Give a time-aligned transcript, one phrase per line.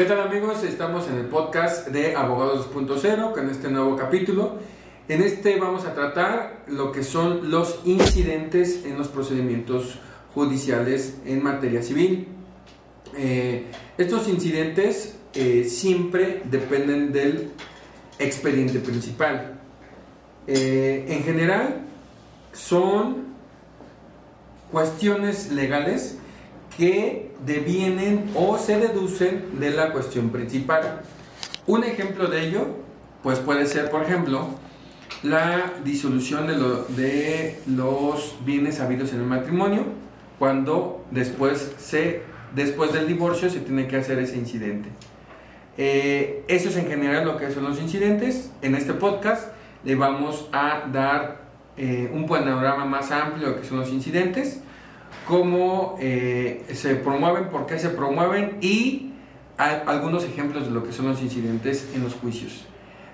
[0.00, 0.64] ¿Qué tal amigos?
[0.64, 4.54] Estamos en el podcast de Abogados 2.0 con este nuevo capítulo.
[5.08, 9.98] En este vamos a tratar lo que son los incidentes en los procedimientos
[10.34, 12.28] judiciales en materia civil.
[13.14, 13.66] Eh,
[13.98, 17.50] estos incidentes eh, siempre dependen del
[18.18, 19.60] expediente principal.
[20.46, 21.82] Eh, en general
[22.54, 23.34] son
[24.72, 26.16] cuestiones legales
[26.80, 31.02] que devienen o se deducen de la cuestión principal.
[31.66, 32.68] Un ejemplo de ello,
[33.22, 34.48] pues puede ser, por ejemplo,
[35.22, 39.84] la disolución de, los bienes habidos en el matrimonio,
[40.38, 42.22] cuando después, se,
[42.54, 44.88] después del divorcio se tiene que hacer ese incidente.
[45.76, 48.52] Eh, eso es en general lo que son los incidentes.
[48.62, 49.52] En este podcast
[49.84, 51.42] le vamos a dar
[51.76, 54.62] eh, un panorama más amplio de lo que son los incidentes
[55.26, 59.12] cómo eh, se promueven, por qué se promueven y
[59.56, 62.64] algunos ejemplos de lo que son los incidentes en los juicios.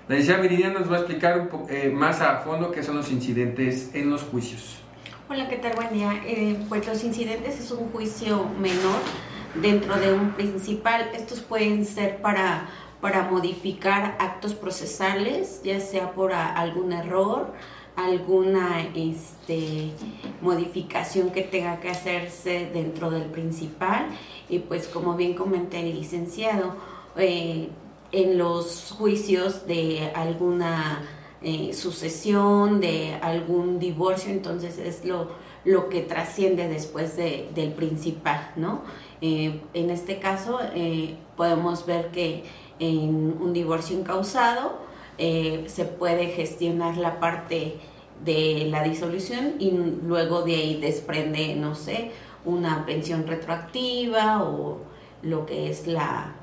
[0.07, 3.91] La licenciada Viridiana nos va a explicar eh, más a fondo qué son los incidentes
[3.93, 4.77] en los juicios.
[5.29, 5.73] Hola, ¿qué tal?
[5.75, 6.21] Buen día.
[6.25, 9.01] Eh, pues los incidentes es un juicio menor
[9.55, 11.09] dentro de un principal.
[11.13, 12.69] Estos pueden ser para,
[13.01, 17.53] para modificar actos procesales, ya sea por algún error,
[17.97, 19.91] alguna este,
[20.41, 24.07] modificación que tenga que hacerse dentro del principal.
[24.47, 26.75] Y pues como bien comenté el licenciado,
[27.17, 27.69] eh,
[28.11, 31.03] en los juicios de alguna
[31.41, 35.31] eh, sucesión, de algún divorcio, entonces es lo,
[35.65, 38.83] lo que trasciende después del principal, ¿no?
[39.19, 40.59] Eh, en este caso
[41.35, 42.43] podemos ver que
[42.79, 44.86] en un divorcio incausado,
[45.17, 47.75] eh, se puede gestionar la parte
[48.23, 52.11] de la disolución y luego de ahí desprende, no sé,
[52.45, 54.79] una pensión retroactiva o
[55.23, 56.35] lo que es la,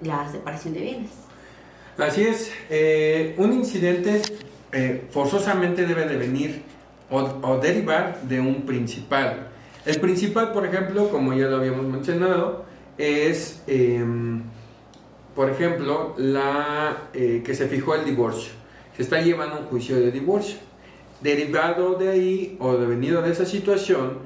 [0.00, 1.10] la separación de bienes.
[1.98, 4.22] Así es, eh, un incidente
[4.72, 6.62] eh, forzosamente debe de venir
[7.10, 9.48] o, derivar de un principal.
[9.84, 12.64] El principal, por ejemplo, como ya lo habíamos mencionado,
[12.96, 14.42] es em,
[15.34, 18.52] por ejemplo, la eh, que se fijó el divorcio.
[18.96, 20.56] Se está llevando un juicio de divorcio.
[21.22, 24.18] Derivado de ahí o devenido de esa situación,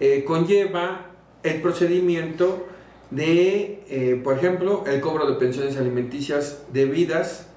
[0.00, 1.10] eh, conlleva
[1.42, 2.66] el procedimiento
[3.10, 7.48] de, eh, por ejemplo, el cobro de pensiones alimenticias debidas,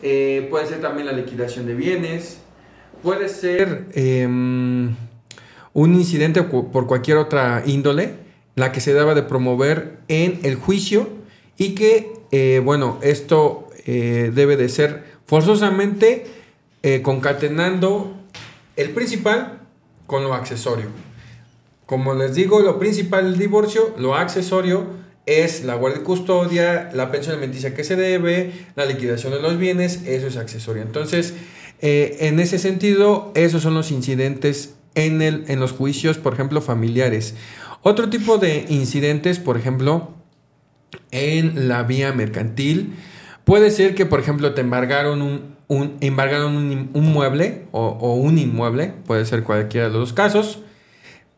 [0.00, 2.38] puede ser también la liquidación de bienes,
[3.02, 4.94] puede ser em,
[5.72, 8.14] un incidente por cualquier otra índole,
[8.56, 11.08] la que se daba de promover en el juicio
[11.58, 16.26] y que eh, bueno, esto eh, debe de ser forzosamente
[16.82, 18.14] eh, concatenando
[18.76, 19.60] el principal
[20.06, 20.88] con lo accesorio.
[21.86, 24.84] Como les digo, lo principal del divorcio, lo accesorio
[25.24, 29.56] es la guardia y custodia, la pensión alimenticia que se debe, la liquidación de los
[29.56, 30.82] bienes, eso es accesorio.
[30.82, 31.32] Entonces,
[31.80, 37.34] en ese sentido, esos son los incidentes en, el, en los juicios, por ejemplo, familiares.
[37.82, 40.10] Otro tipo de incidentes, por ejemplo,
[41.10, 42.94] en la vía mercantil.
[43.44, 45.56] Puede ser que, por ejemplo, te embargaron un,
[46.00, 50.60] embargaron un, mueble o, un inmueble, puede ser cualquiera de los casos,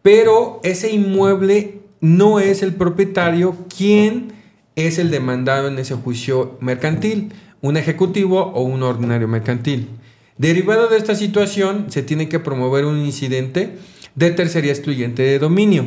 [0.03, 4.32] pero ese inmueble no es el propietario quien
[4.76, 9.88] es el demandado en ese juicio mercantil, un ejecutivo o un ordinario mercantil.
[10.37, 13.76] Derivado de esta situación, se tiene que promover un incidente
[14.14, 15.87] de tercería excluyente de dominio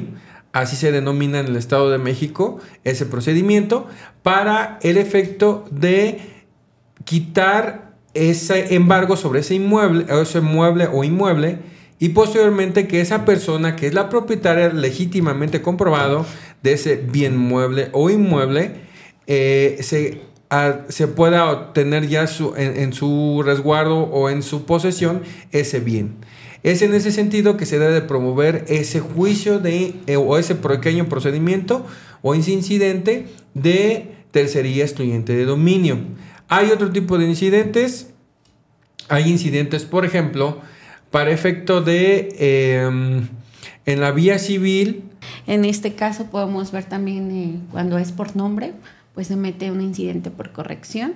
[0.54, 3.88] así se denomina en el Estado de México ese procedimiento,
[4.24, 6.20] para el efecto de
[7.06, 11.60] quitar ese embargo sobre ese inmueble, ese mueble o inmueble,
[12.00, 16.26] y posteriormente que esa persona que es la propietaria legítimamente comprobado
[16.64, 18.72] de ese bien mueble o inmueble,
[19.28, 20.22] eh, se,
[20.90, 22.26] se, pueda obtener ya
[22.58, 26.16] en su resguardo o en su posesión ese bien.
[26.64, 31.10] Es en ese sentido que se debe promover ese juicio de, eh, o ese pequeño
[31.10, 31.86] procedimiento
[32.22, 35.98] o ese incidente de tercería excluyente de dominio.
[36.48, 38.14] Hay otro tipo de incidentes.
[39.10, 40.60] Hay incidentes, por ejemplo,
[41.10, 43.28] para efecto de em,
[43.86, 45.04] en la vía civil.
[45.48, 48.74] En este caso podemos ver también eh, cuando es por nombre,
[49.16, 51.14] pues se mete un incidente por corrección.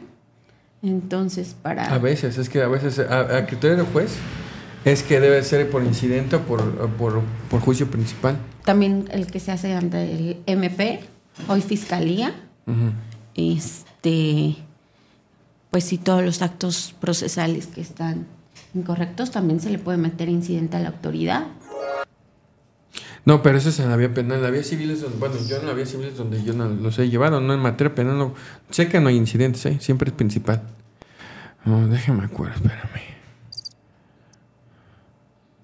[0.82, 1.94] Entonces, para...
[1.94, 4.18] A veces, es que a veces, a, a criterio del juez,
[4.86, 6.62] es que debe ser por incidente o por,
[6.98, 8.38] por, juicio principal.
[8.64, 11.02] También el que se hace ante el MP,
[11.48, 12.36] hoy Fiscalía.
[13.34, 14.56] Este,
[15.72, 18.28] pues si todos los actos procesales que están
[18.76, 21.48] incorrectos, también se le puede meter incidente a la autoridad.
[23.26, 24.38] No, pero eso es en la vía penal.
[24.38, 26.54] En la vía civil es donde, bueno, yo en la vía civil es donde yo
[26.54, 28.20] no los he llevado, no en materia penal.
[28.20, 28.36] No,
[28.70, 29.78] sé que no hay incidentes, ¿eh?
[29.82, 30.62] siempre es principal.
[31.66, 33.15] No, déjame acuerdo, espérame.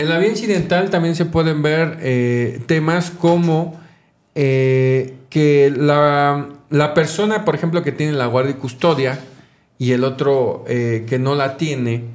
[0.01, 3.80] En la vía incidental también se pueden ver eh, temas como
[4.33, 9.19] eh, que la, la, persona, por ejemplo, que tiene la guardia y custodia
[9.77, 12.06] y el otro eh, que no la tiene,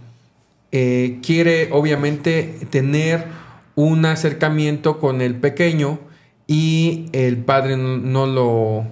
[0.73, 3.25] quiere obviamente tener
[3.77, 6.00] un acercamiento con el pequeño
[6.49, 8.85] y el padre no lo,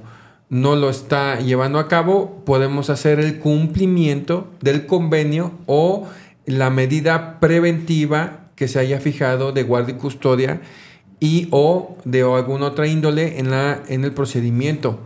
[0.51, 6.09] no lo está llevando a cabo, podemos hacer el cumplimiento del convenio o
[6.47, 10.61] la medida preventiva que se haya fijado de guardia y custodia
[11.21, 15.01] y o de alguna otra índole en, la, en el procedimiento.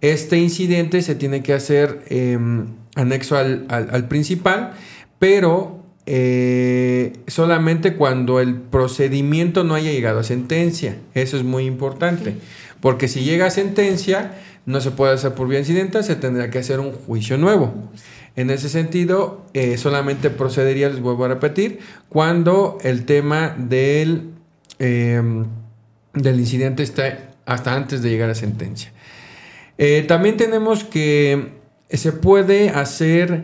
[0.00, 4.72] Este incidente se tiene que hacer em, anexo al, principal,
[5.18, 10.96] pero eh, solamente cuando el procedimiento no haya llegado a sentencia.
[11.14, 12.34] Eso es muy importante,
[12.80, 16.60] porque si llega a sentencia, no se puede hacer por vía incidental, se tendrá que
[16.60, 17.74] hacer un juicio nuevo.
[18.38, 24.30] En ese sentido, eh, solamente procedería, les vuelvo a repetir, cuando el tema del,
[24.78, 25.44] em,
[26.14, 28.92] del incidente está hasta antes de llegar a sentencia.
[29.76, 31.48] Eh, también tenemos que
[31.90, 33.42] se puede hacer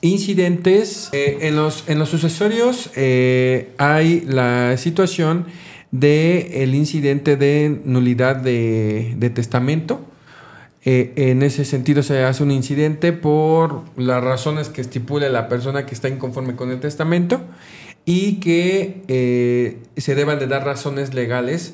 [0.00, 1.10] incidentes.
[1.12, 5.44] Eh, en, los, en los sucesorios hay la situación
[5.90, 10.00] del el incidente de nulidad de, de testamento
[10.86, 15.86] eh, en ese sentido se hace un incidente por las razones que estipule la persona
[15.86, 17.40] que está inconforme con el testamento
[18.04, 21.72] y que eh, se deban de dar razones legales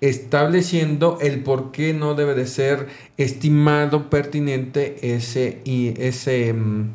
[0.00, 6.90] estableciendo el por qué no debe de ser estimado pertinente ese, ese, mm,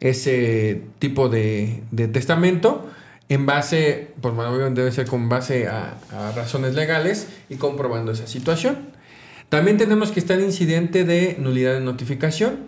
[0.00, 2.90] ese tipo de, testamento
[3.28, 5.94] en base, pues bueno, debe ser con base a
[6.34, 8.97] razones legales y comprobando esa situación.
[9.48, 12.66] También tenemos que estar el incidente de nulidad de notificación.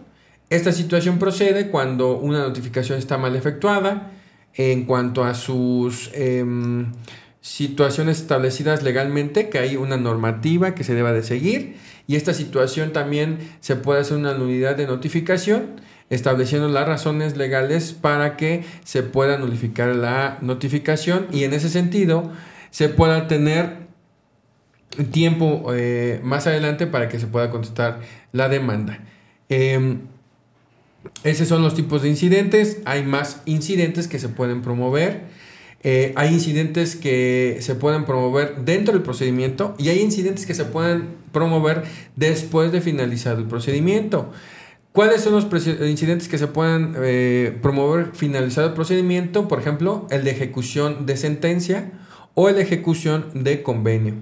[0.48, 4.12] Esta situación procede cuando una notificación está mal efectuada
[4.54, 6.92] en cuanto a sus em,
[7.40, 11.76] situaciones establecidas legalmente, que hay una normativa que se deba de seguir.
[12.06, 15.80] Y esta situación también se puede hacer una nulidad de notificación
[16.10, 22.32] estableciendo las razones legales para que se pueda nulificar la notificación y en ese sentido
[22.70, 23.89] se pueda tener
[25.12, 28.00] tiempo eh, más adelante para que se pueda contestar
[28.32, 29.00] la demanda.
[29.48, 30.00] Em,
[31.24, 32.78] esos son los tipos de incidentes.
[32.84, 35.22] Hay más incidentes que se pueden promover.
[35.82, 40.66] Eh, hay incidentes que se pueden promover dentro del procedimiento y hay incidentes que se
[40.66, 41.84] pueden promover
[42.16, 44.30] después de finalizado el procedimiento.
[44.92, 45.46] ¿Cuáles son los
[45.88, 49.46] incidentes que se pueden eh, promover finalizado el procedimiento?
[49.46, 51.92] Por ejemplo, el de ejecución de sentencia
[52.34, 54.14] o el de ejecución de convenio.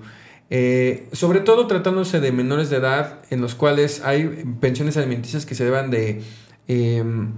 [0.50, 4.24] Eh, sobre todo tratándose de menores de edad en los cuales hay
[4.60, 6.22] pensiones alimenticias que se deban de,
[6.68, 7.32] em,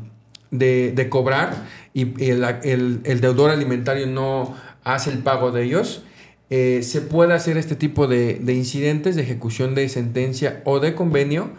[0.52, 4.54] de, cobrar y el, deudor alimentario no
[4.84, 6.04] hace el pago de ellos,
[6.50, 11.50] eh, se puede hacer este tipo de, incidentes de ejecución de sentencia o de convenio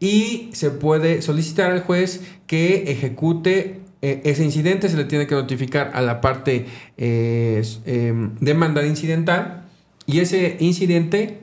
[0.00, 5.36] y se puede solicitar al juez que ejecute eh, ese incidente, se le tiene que
[5.36, 6.66] notificar a la parte
[6.96, 9.67] em, demandada incidental
[10.08, 11.38] y ese incidente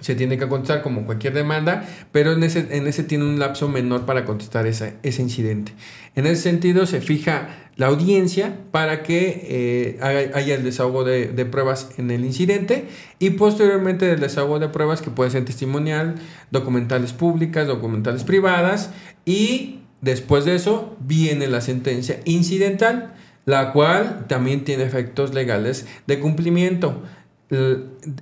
[0.00, 3.68] se tiene que contestar como cualquier demanda, pero en ese, en ese tiene un lapso
[3.68, 5.72] menor para contestar ese incidente.
[6.16, 11.90] En ese sentido se fija la audiencia para que eh, haya el desahogo de, pruebas
[11.96, 12.86] en el incidente
[13.20, 16.16] y posteriormente el desahogo de pruebas que puede ser testimonial,
[16.50, 18.90] documentales públicas, documentales privadas
[19.24, 26.18] y después de eso viene la sentencia incidental, la cual también tiene efectos legales de
[26.18, 27.02] cumplimiento.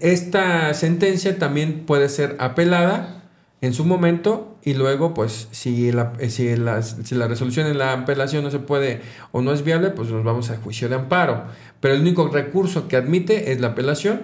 [0.01, 3.25] Esta sentencia también puede ser apelada
[3.61, 7.93] en su momento y luego pues si la, si la, si la resolución en la
[7.93, 9.01] apelación no se puede
[9.33, 11.45] o no es viable pues nos vamos a juicio de amparo.
[11.81, 14.23] Pero el único recurso que admite es la apelación,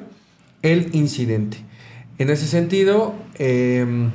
[0.62, 1.58] el incidente.
[2.18, 4.10] En ese sentido em,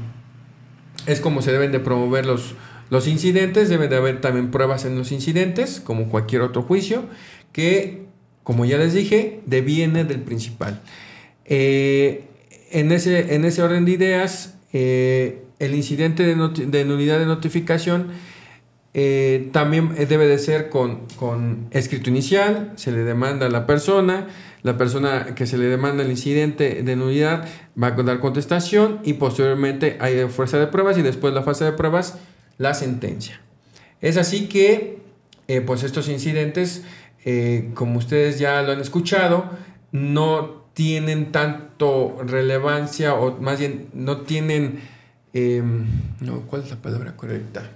[1.06, 2.56] es como se deben de promover los,
[2.90, 7.04] los incidentes, deben de haber también pruebas en los incidentes como cualquier otro juicio
[7.52, 8.07] que
[8.48, 10.80] como ya les dije, deviene del principal.
[11.44, 12.24] Eh,
[12.72, 18.08] en, ese, en ese orden de ideas, eh, el incidente de, nulidad de notificación
[18.94, 21.02] eh, también debe de ser con,
[21.72, 24.30] escrito inicial, se le demanda a la persona,
[24.64, 29.16] la persona que se le demanda el incidente de nulidad va a dar contestación y
[29.16, 32.18] posteriormente hay fuerza de pruebas y después la fase de pruebas,
[32.58, 33.42] la sentencia.
[34.00, 35.06] Es así que
[35.66, 36.84] pues estos incidentes
[37.26, 39.50] eh, como ustedes ya lo han escuchado,
[39.92, 44.82] no tienen tanto relevancia o más bien no tienen...
[45.34, 45.86] Em,
[46.20, 47.70] no, ¿cuál es la palabra correcta?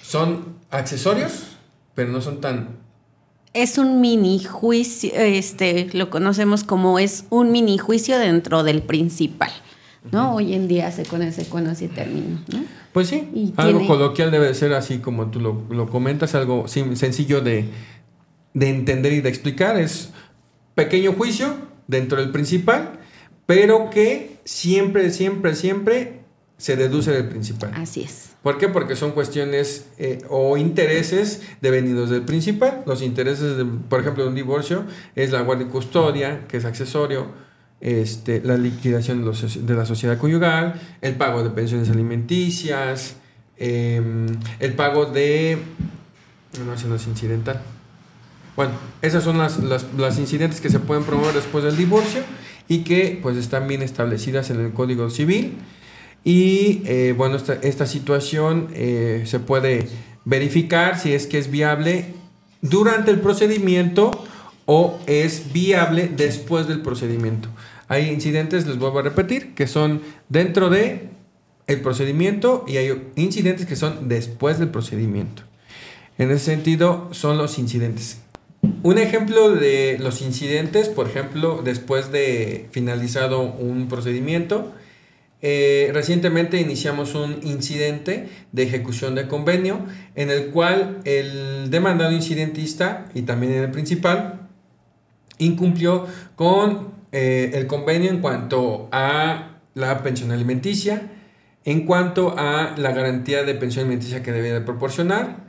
[0.00, 1.56] Son accesorios,
[1.94, 2.86] pero no son tan
[3.56, 9.50] es un mini juicio, este, lo conocemos como es un mini juicio dentro del principal,
[10.12, 10.34] ¿no?
[10.34, 12.64] Hoy en día se conoce con ese término, ¿no?
[12.96, 17.68] Pues sí, algo coloquial debe ser así como tú lo, comentas, algo sencillo de,
[18.54, 20.14] de entender y de explicar, es
[20.74, 22.98] pequeño juicio dentro del principal,
[23.44, 26.20] pero que siempre, siempre, siempre
[26.56, 27.70] se deduce del principal.
[27.74, 28.30] Así es.
[28.42, 28.70] ¿Por qué?
[28.70, 32.82] Porque son cuestiones eh, o intereses devenidos del principal.
[32.86, 36.64] Los intereses, de, por ejemplo, de un divorcio es la guardia y custodia, que es
[36.64, 37.26] accesorio,
[37.80, 43.16] este, la liquidación de, la sociedad conyugal, el pago de pensiones alimenticias,
[43.56, 44.26] em,
[44.58, 45.58] el pago de...
[46.64, 47.60] No, eso no es incidental.
[48.56, 52.22] Bueno, esas son las, las incidentes que se pueden promover después del divorcio
[52.68, 55.58] y que pues están bien establecidas en el Código Civil
[56.26, 59.88] y eh, bueno, esta, situación eh, se puede
[60.24, 62.14] verificar si es que es viable
[62.62, 64.10] durante el procedimiento
[64.66, 67.48] o es viable después del procedimiento.
[67.88, 71.08] Hay incidentes, les vuelvo a repetir, que son dentro de
[71.66, 75.42] el procedimiento y hay incidentes que son después del procedimiento.
[76.18, 78.18] En ese sentido, son los incidentes.
[78.82, 84.72] Un ejemplo de los incidentes, por ejemplo, después de finalizado un procedimiento,
[85.42, 93.06] eh, recientemente iniciamos un incidente de ejecución de convenio en el cual el demandado incidentista
[93.14, 94.45] y también el principal
[95.38, 101.10] incumplió con eh, el convenio en cuanto a la pensión alimenticia,
[101.64, 105.46] en cuanto a la garantía de pensión alimenticia que debía de proporcionar,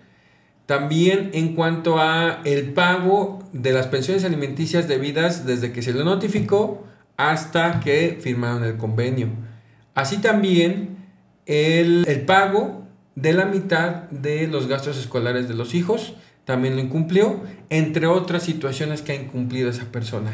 [0.66, 6.04] también en cuanto a el pago de las pensiones alimenticias debidas desde que se lo
[6.04, 9.30] notificó hasta que firmaron el convenio.
[9.96, 10.98] Así también
[11.46, 16.16] el, pago de la mitad de los gastos escolares de los hijos
[16.48, 20.32] también lo incumplió, entre otras situaciones que ha incumplido esa persona.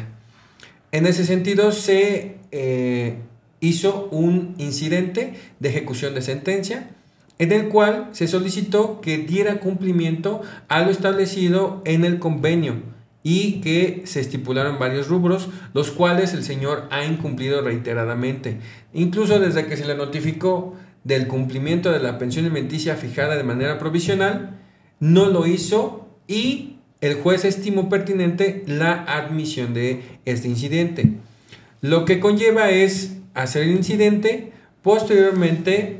[0.92, 3.16] En ese sentido se eh,
[3.58, 6.90] hizo un incidente de ejecución de sentencia
[7.40, 12.76] en el cual se solicitó que diera cumplimiento a lo establecido en el convenio
[13.24, 18.58] y que se estipularon varios rubros, los cuales el señor ha incumplido reiteradamente,
[18.92, 23.80] incluso desde que se le notificó del cumplimiento de la pensión alimenticia fijada de manera
[23.80, 24.60] provisional,
[25.00, 31.10] no lo hizo y el juez estimó pertinente la admisión de este incidente.
[31.80, 34.52] Lo que conlleva es hacer el incidente,
[34.82, 35.98] posteriormente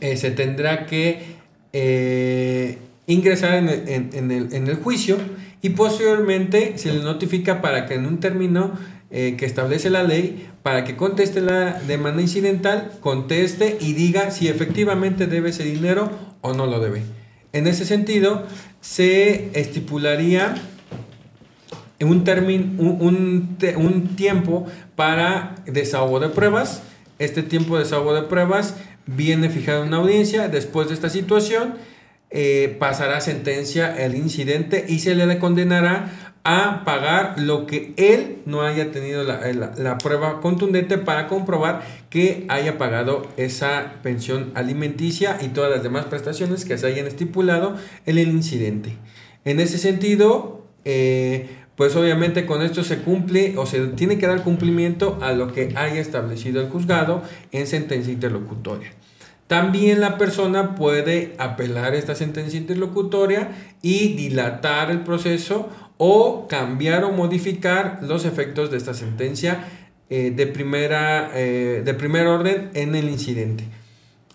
[0.00, 1.36] eh, se tendrá que
[1.72, 5.18] eh, ingresar en el, juicio
[5.60, 8.78] y posteriormente se le notifica para que en un término
[9.10, 14.48] eh, que establece la ley, para que conteste la demanda incidental, conteste y diga si
[14.48, 17.02] efectivamente debe ese dinero o no lo debe.
[17.52, 18.46] En ese sentido,
[18.80, 20.54] se estipularía
[22.00, 22.24] un,
[22.78, 26.82] un, un tiempo para desahogo de pruebas.
[27.18, 28.76] Este tiempo de desahogo de pruebas
[29.06, 31.74] viene fijado en una audiencia después de esta situación
[32.30, 38.62] eh, pasará sentencia el incidente y se le condenará a pagar lo que él no
[38.62, 45.70] haya tenido la, prueba contundente para comprobar que haya pagado esa pensión alimenticia y todas
[45.70, 47.76] las demás prestaciones que se hayan estipulado
[48.06, 48.96] en el incidente.
[49.44, 54.42] En ese sentido, eh, pues obviamente con esto se cumple o se tiene que dar
[54.42, 58.90] cumplimiento a lo que haya establecido el juzgado en sentencia interlocutoria.
[59.48, 63.48] También la persona puede apelar esta sentencia interlocutoria
[63.80, 69.64] y dilatar el proceso o cambiar o modificar los efectos de esta sentencia
[70.10, 73.64] eh, de, primera, eh, de primer orden en el incidente.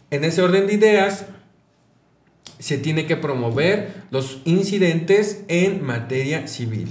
[0.09, 1.27] En ese orden de ideas,
[2.57, 6.87] se tiene que promover los incidentes en materia civil.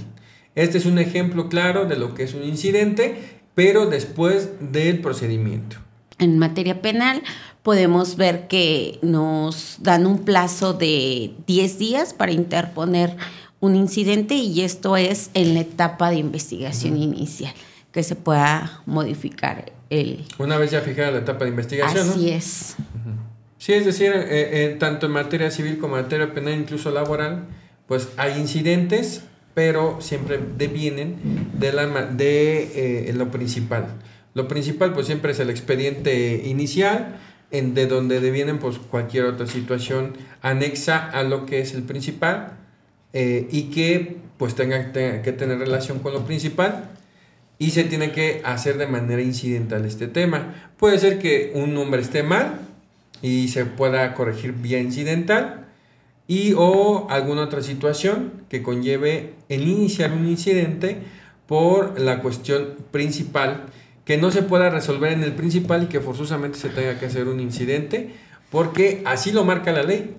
[0.55, 3.15] Este es un ejemplo claro de lo que es un incidente,
[3.55, 5.77] pero después del procedimiento.
[6.19, 7.23] En materia penal,
[7.63, 13.15] podemos ver que nos dan un plazo de 10 días para interponer
[13.61, 17.53] un incidente y esto es en la etapa de investigación inicial,
[17.93, 20.25] que se pueda modificar el...
[20.37, 22.09] Una vez ya fijada la etapa de investigación.
[22.09, 22.75] Así es.
[23.57, 27.45] Sí, es decir, eh, eh, tanto en materia civil como en materia penal, incluso laboral,
[27.87, 31.15] pues hay incidentes, pero siempre devienen
[31.53, 33.87] de, la, de eh, lo principal.
[34.33, 37.15] Lo principal pues siempre es el expediente inicial,
[37.53, 42.57] de donde devienen pues cualquier otra situación anexa a lo que es el principal
[43.13, 46.89] eh, y que pues tenga que tener relación con lo principal
[47.59, 50.71] y se tiene que hacer de manera incidental este tema.
[50.77, 52.59] Puede ser que un nombre esté mal
[53.21, 55.67] y se pueda corregir vía incidental
[56.27, 60.97] y o alguna otra situación que conlleve el iniciar un incidente
[61.47, 63.67] por la cuestión principal
[64.05, 67.27] que no se pueda resolver en el principal y que forzosamente se tenga que hacer
[67.27, 68.13] un incidente
[68.51, 70.15] porque así lo marca la ley.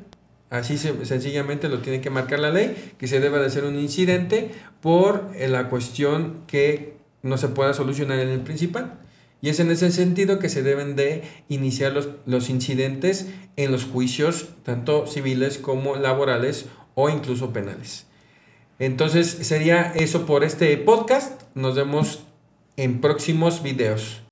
[0.51, 4.51] Así sencillamente lo tiene que marcar la ley, que se debe de hacer un incidente
[4.81, 9.01] por eh, la cuestión que no se pueda solucionar en el principal.
[9.41, 13.85] Y es en ese sentido que se deben de iniciar los, los incidentes en los
[13.85, 18.07] juicios, tanto civiles como laborales o incluso penales.
[18.79, 21.43] Entonces sería eso por este podcast.
[21.55, 22.25] Nos vemos
[22.77, 24.24] en próximos videos.